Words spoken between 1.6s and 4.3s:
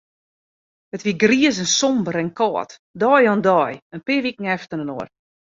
en somber en kâld, dei oan dei, in pear